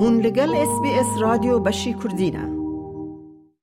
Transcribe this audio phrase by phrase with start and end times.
[0.00, 2.44] هون لگل اس بی اس رادیو بشی کردینه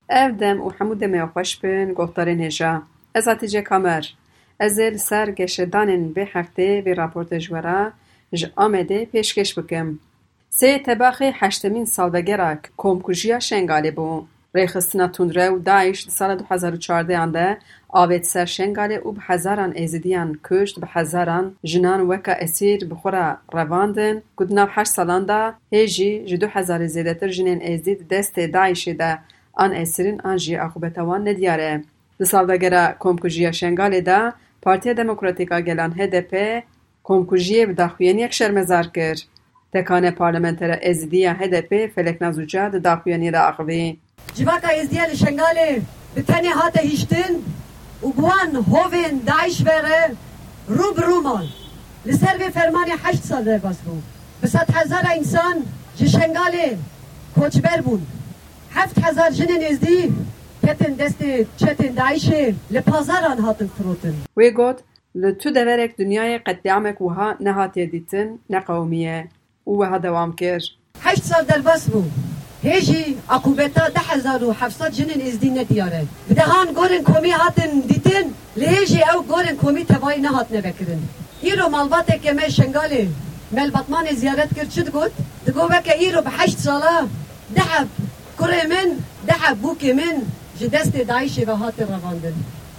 [0.09, 2.81] او دم او حمود دمه خوش بین گفتار نجا
[3.13, 4.03] از اتجه کامر
[4.59, 5.25] از ال سر
[5.71, 7.91] دانن بی هفته بی راپورت جورا
[8.33, 9.99] ج آمده پیشکش بکم
[10.49, 16.73] سه تباخ هشتمین سالدگرک کمکوژیا شنگالی بود ریخستنا تون رو دایش دا سال دو حزار
[16.73, 17.57] و چارده انده
[17.89, 24.21] آوید سر شنگاله او به هزاران ایزیدیان کشت به هزاران جنان وکا اسیر بخورا رواندن.
[24.37, 25.53] گدنا به هش سالان دا.
[25.71, 29.17] هیجی جدو حزار زیده تر جنین ایزید دست دایشی دا.
[29.57, 31.83] ان اسیرین انجی اخوبتوان ندیاره.
[32.19, 34.33] دو سال دا گرا کمکجی شنگاله دا.
[34.61, 36.63] پارتی دموکراتیکا گلان هده پی
[37.03, 39.15] کمکجی بدا یک شرمزار کر
[39.73, 43.97] تکانه پارلمنتر ازدیا هده فلک نزوجه دا خوینی دا اخوین
[44.33, 45.81] جیواکا از دیال شنگاله
[46.15, 47.33] به تنه هاته هیشتن
[48.03, 50.15] و بوان هوین دایش بغه
[50.67, 51.39] رو برو
[52.05, 54.03] لسر به فرمان حشت سال در باز بود
[54.43, 55.55] بسات هزار اینسان
[55.95, 56.77] جی شنگاله
[57.41, 58.07] کچ بر بود
[58.71, 60.13] هفت هزار جن از دی
[60.67, 61.23] کتن دست
[61.57, 62.31] چتن دایش
[62.71, 64.13] لپازاران هاتن فروتن.
[64.37, 64.53] وی
[65.15, 69.27] لتو دورک دنیای قدیامک وها نهاتی دیتن نقومیه
[69.67, 70.59] و وها دوام کر.
[71.01, 71.89] حشت سال در باز
[72.65, 76.01] هیچی اکوبتا ده هزار و هفتصد جنین از دین ندیاره.
[76.29, 78.25] بدهان گورن کمی هاتن دیتن
[78.61, 81.01] لهجی او گورن کمی تبایی نهات نبکرن.
[81.41, 83.03] ایرو مالبات که شنگالی
[83.51, 85.11] مل باتمان زیارت کرد چید گود؟
[85.47, 87.07] دگو بک ایرو به هشت سالا
[87.55, 87.87] دحب
[88.39, 88.87] کره من
[89.27, 90.21] دحب بوک من
[90.59, 92.33] جداست دایشی و هات رواندن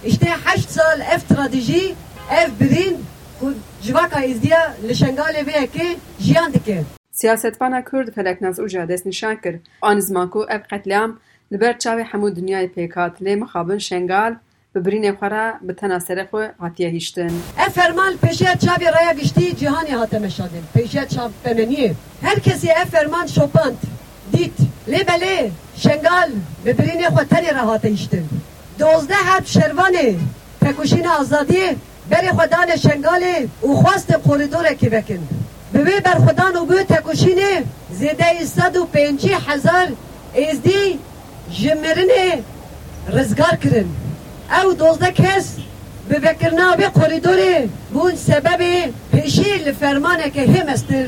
[0.05, 1.95] اشته هشت سال اف ترادیجی
[2.31, 2.95] اف برین
[3.83, 6.85] جواکا ازدیا لشنگالی بیه که جیان دکه
[7.19, 11.17] سیاستوانا کرد فلک ناز اوجا دست نشان کر آن زمان کو اب قتل عام
[12.11, 14.35] حمود دنیای پیکات لی مخابن شنگال
[14.75, 20.63] ببرین خورا به تنا سرخو عطیه هشتن افرمال پیشه چاوی رایا گشتی جهانی حتی مشادن
[20.73, 23.77] پیشه چاو پمنی هرکسی افرمان شپند
[24.31, 24.51] دیت
[24.87, 26.29] لی بلی شنگال
[26.65, 28.29] ببرین خو تنی را حتی هشتن
[28.79, 30.19] دوزده هب شروانی
[30.61, 31.65] تکوشین آزادی
[32.09, 35.36] بری خدان شنگالی او خواست کوریدوره که بکند
[35.77, 39.87] به وی بر خدا نبوی تکوشینه زیده ایستاد و پینچی هزار
[40.49, 40.99] ازدی
[41.51, 42.43] جمرنه
[43.13, 43.85] رزگار کرن.
[44.63, 45.57] او دوزده کس
[46.09, 48.61] به بکرنا به قریدوره بون سبب
[49.11, 51.07] پیشی لفرمانه که هم استر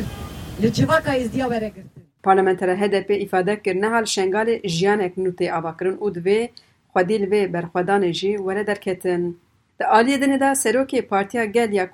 [0.62, 1.84] لجواکا ازدیا برگر
[2.24, 6.50] پارلمنتر هدپ ایفاده کرنه هل شنگال جیان اک نوتی آبا کرن او دوی
[6.94, 9.36] خودیل وی برخودان جی ول در کتن.
[9.80, 11.86] در آلیه دنه دا سروکی پارتیا گل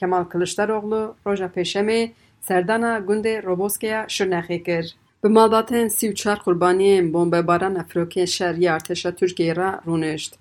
[0.00, 4.96] Kemal Kılıçdaroğlu roja pêşemê serdana gundê Roboskiya Şirnexê kir.
[5.24, 10.32] Bi malbatên sî û çar qurbaniyên bombebarana firokên şerî artêşa Tirkiyeyê re rûnişt.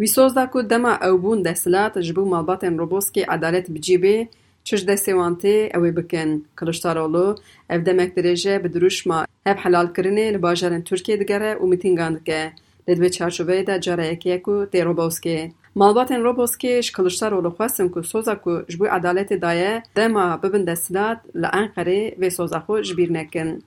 [0.00, 4.28] Wî soz da ku dema ew bûn desthilat ji bo malbatên Roboskê edalet bicîbê
[4.64, 6.46] çi ji destê wan tê ew bikin.
[6.56, 7.36] Kılıçdaroğlu
[7.68, 12.52] ev demek dirêje bi dirûşma hev helalkirinê li bajarên Tirkiyê digere û mîtîngan dike.
[12.88, 15.50] Lê divê çarçoveyê de cara yekê ku tê Roboskê.
[15.76, 22.16] مالباتن روبوسکیش کلشتر اولو خواستم که سوزا که جبوی عدالت دایه دما ببند دستداد لانقره
[22.18, 23.58] و سوزا خو جبیر نکن.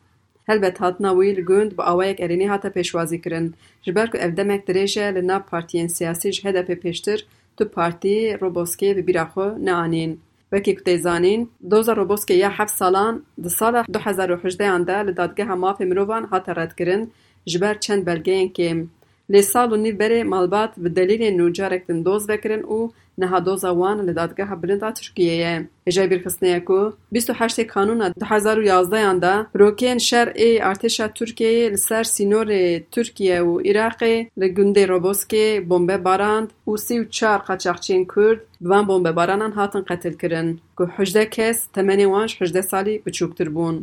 [0.50, 3.54] هلبت هاتنا ویل گوند با آوایک ارینی هاتا پیشوازی کرن.
[3.82, 7.20] جبر که افدمک دریجه لنا پارتیین سیاسیش هدف پشتر
[7.58, 10.18] تو پارتی روبوسکی و بیراخو نانین.
[10.52, 16.52] وکی کتیزانین دوزا روبوسکی یا حف سالان ده سال 2018 انده لدادگه همافی مروان هاتا
[16.52, 17.08] رد کرن
[17.46, 18.88] جبر چند بلگه کم.
[19.34, 22.80] Lê sal û nîv berê malbat bi delîlên nû carek din doz vekirin û
[23.20, 25.56] niha doza wan li dadgeha bilind a Tirkiyeyê.
[25.88, 26.80] Hêja bîrxistneye ku
[27.14, 31.78] bîst û heştê kanûna du hezar û yazdeyan de firokên şer ê artêşa Tirkiyeyê li
[31.78, 38.08] ser sînorê Tirkiye û Iraqê li gundê Roboskê bombe barand û sî û çar qaçaxçiyên
[38.14, 43.02] Kurd bi van bombebaranan hatin qetil kirin ku hejde kes temenê wan ji hejde salî
[43.06, 43.78] biçûktir bûn.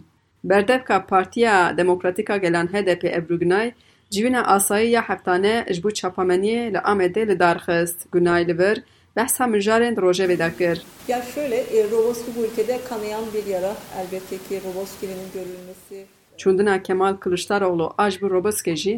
[0.44, 3.72] Berdevka Partiya Demokratîk a Gelan HDP Ebru Gunay
[4.14, 7.98] Civîna asayî ya heftane ji bo çapameniyê li Amedê li dar xist.
[8.12, 8.76] Gunay li vir
[9.16, 10.82] behsa mijarên rojevê de kir.
[11.08, 13.74] Ya şöyle, e, Roboski bu ülkede kanayan bir yara.
[14.00, 16.06] Elbette ki Roboski'nin görülmesi.
[16.38, 18.92] Çûndina Kemal Kılıçdaroğlu a ji bo Roboskê jî.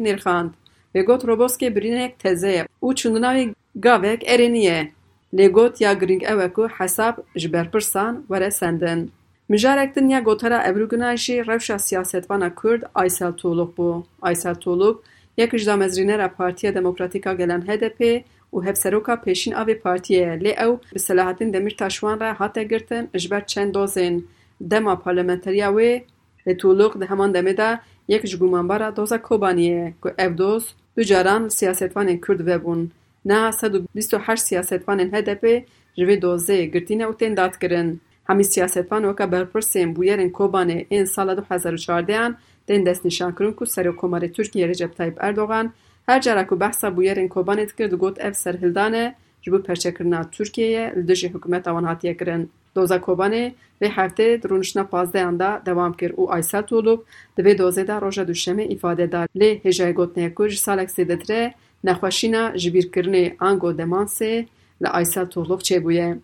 [0.95, 4.91] Vê got Roboskê birînek teze ye û çûndina wê gavek erênî ye.
[5.33, 9.11] Lê got ya giring ew e ku hesab ji berpirsan were sendin.
[9.49, 14.03] Mijarek din ya gotara Ebru Gunay jî rewşa siyasetvana Kurd Aysel Tuğluk bû.
[14.21, 15.03] Aysel Tuğluk
[15.37, 18.23] یک جدا مزرینه را پارتیا دموکراتیکا گلن هدپ
[18.53, 23.41] و هب سروکا پیشین آوی پارتیا لی او بسلاحاتین دمیر تاشوان را حتا گرتن اجبر
[23.41, 24.23] چند دوزین
[24.69, 26.01] دما پارلمنتریا وی
[26.47, 30.65] لطولوغ ده همان دمی دا یک جگومان بارا دوزا کوبانیه که او دوز.
[30.95, 32.91] دو جاران سیاستوان کرد و بون.
[33.25, 35.63] نه 128 سیاستوان هدپ
[35.97, 37.99] جوی دوزه گرتینه او تین داد گرن.
[38.29, 42.35] همی سیاستوان وکا برپرسیم بویرین کوبانه این سال 2014
[42.69, 43.91] همی سیاستوان وکا برپرسین بویرین کوبانه این سال 2014 دین دست نشان کرن که سر
[43.91, 45.73] کمار ترکیه رجب طایب اردوغان.
[46.07, 51.67] هر جارا که بحثا بویرین کوبانه کرد گوت اف سرهلدانه جبو پرچکرنا ترکیه لدجی حکومت
[51.67, 52.49] آوان هاتیه کرن.
[52.75, 57.03] دوزا کوبانه به هفته درونشنا پازده اندا دوام کرد او آیسا طولوب
[57.37, 61.53] دوی دوزه دا روژا دوشمه ifade دار لی هجای گوتنه که جسالک سیدتره
[61.83, 64.45] نخوشینا جبیرکرنه آنگو دمانسه
[64.81, 66.17] لی آیسا طولوب چه بویه.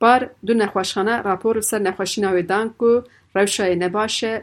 [0.00, 3.02] بار دو نخوشخانه راپور سر نخوشینا وی دان که
[3.34, 4.42] روشای نباشه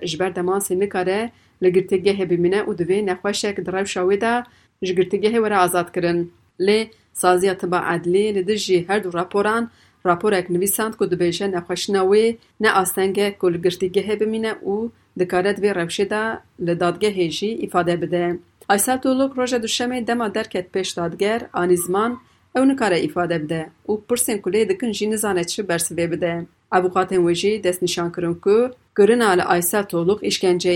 [1.64, 4.34] لګرتګه به او دوی نه خوښه درو شوې ده
[4.86, 6.18] چې ګرتګه ورا آزاد کړن
[6.68, 6.78] له
[7.24, 9.70] سازیا تبع عدلی له دې هر دو راپوران
[10.10, 12.02] راپور یک نویسند کو د بهشه نه خوښنه
[12.64, 14.76] نه استنګ کول ګرتګه او
[15.20, 16.24] د کارت وی راښه ده
[16.66, 18.26] له دادګه هیڅ ifade بده.
[18.74, 19.26] ایسات اولو
[19.66, 20.28] د شمه د ما
[20.74, 22.12] پښ دادګر انیزمان
[22.56, 23.62] او کار ifade بده.
[23.88, 25.18] او پرسن کولې د کنجی نه
[25.52, 26.34] چې برس بده.
[26.78, 28.58] ابو خاتم وجی نشان کرن کو
[28.98, 29.82] گرن آل ایسا
[30.22, 30.74] اشکنجه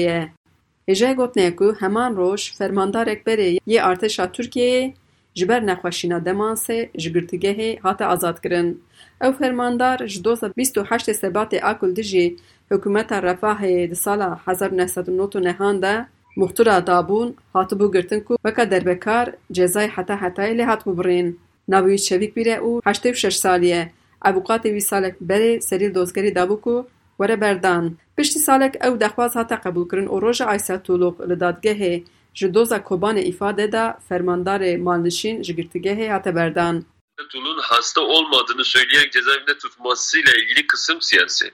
[0.89, 4.93] هجه گوت نیکو همان روش فرماندارک بره ی ارتشا ترکیه
[5.33, 8.75] جبر نخوشینا دمانسه جگرتگه هات آزاد کرن.
[9.21, 12.37] او فرماندار جدوز 28 سبات اکل دیجی
[12.71, 16.05] حکومت رفاه دی سال 1999 ده
[16.37, 21.35] مختورا دابون هاتو بو گرتن کو جزای حتی جزای حتا حتای لی هات شویک
[21.67, 23.91] نویی چویک بیره او 86 سالیه.
[24.21, 26.83] ابوقات وی سالک بره سریل دوزگری دابو کو
[27.19, 27.97] وره بردان.
[28.21, 32.03] Piştî salek ew dexwaz hate qebûlkirin û roja Aysel Tuğluk li dadgehê
[32.33, 36.85] ji doza kobanê îfade da fermandarê malnişîn ji girtîgehê hate berdan.
[37.31, 41.51] Tun'un hasta olmadığını söyleyerek cezaevinde tutmasıyla ilgili kısım siyasi.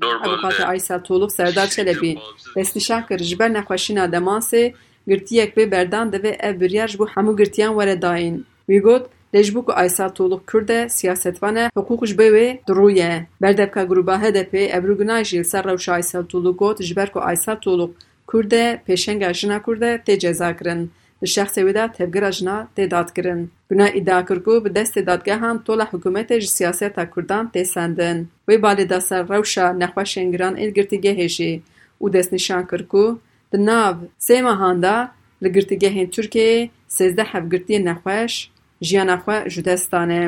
[0.00, 2.18] Avukatê Aysel Tuğluk Serdar Çelebi
[2.56, 4.74] destnîşan kir ji ber nexweşîna demansê
[5.06, 8.46] girtiyek bê berdan divê ev biryar ji bo hemû girtiyan were dayîn.
[8.70, 11.44] Wî got لجبو کو ایسا تولو کرد سیاست
[11.76, 12.38] حقوقش به و
[12.68, 17.86] درویه بر دبکا گروبه هدپ ابروگناجی سر روش ایسا تولو گوت جبر کو ایسا تولو
[18.32, 20.88] کرد پشنج اجنا کرد تجزاگرن
[21.24, 26.46] شخص ویدا تبگر اجنا تدادگرن بنا ادعا کرد کو به دست دادگاهان تولا حکومت ج
[26.46, 31.62] سیاست کردن تسندن وی بعد دسر روش نخواش انگران ادگرتیج هجی
[31.98, 33.16] او دست نشان کرد کو
[33.52, 35.08] دناب سیمهاندا
[35.42, 38.50] لگرتیج هن ترکی سیزده حفگرتی نخواش
[38.88, 40.20] جیانا خو جدستانه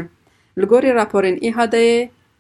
[0.61, 1.85] لګوري راپورن ای هدا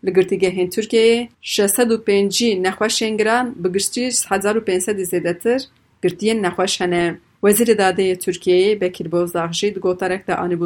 [0.06, 5.60] لګرتګه هین ترکیه شسه دو پنجی نخواشنګران بګشتي 1500 زیاتر
[6.02, 7.02] ګرتی نخواشنه
[7.44, 10.56] وزیر داده ترکیه بکیر بوزاخشی ګوتارک د انی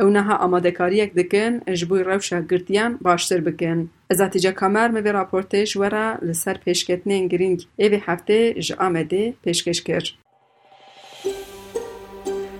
[0.00, 3.90] او نه اماده کاری یک دکن اجبوی روشه گردیان باشتر بکن.
[4.10, 10.06] از اتیجا کامر موی راپورتش ورا لسر پیشکتنه انگرینگ ایوی هفته جامدی پیشکش کرد.